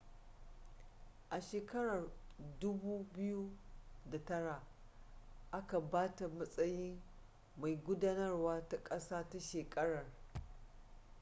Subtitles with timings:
[1.29, 2.03] a shekarar
[2.61, 4.59] 2009
[5.51, 7.01] aka ba ta matsayin
[7.57, 10.05] mai gudanarwa ta ƙasa ta shekarar